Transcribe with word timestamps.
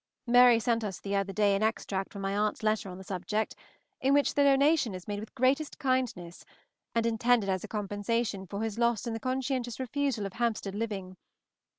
Mary 0.25 0.59
sent 0.59 0.83
us 0.83 0.99
the 0.99 1.15
other 1.15 1.31
day 1.31 1.55
an 1.55 1.61
extract 1.61 2.11
from 2.11 2.23
my 2.23 2.35
aunt's 2.35 2.63
letter 2.63 2.89
on 2.89 2.97
the 2.97 3.03
subject, 3.03 3.53
in 3.99 4.15
which 4.15 4.33
the 4.33 4.41
donation 4.41 4.95
is 4.95 5.07
made 5.07 5.19
with 5.19 5.29
the 5.29 5.35
greatest 5.35 5.77
kindness, 5.77 6.43
and 6.95 7.05
intended 7.05 7.51
as 7.51 7.63
a 7.63 7.67
compensation 7.67 8.47
for 8.47 8.63
his 8.63 8.79
loss 8.79 9.05
in 9.05 9.13
the 9.13 9.19
conscientious 9.19 9.79
refusal 9.79 10.25
of 10.25 10.33
Hampstead 10.33 10.73
living; 10.73 11.09
100_l. 11.11 11.15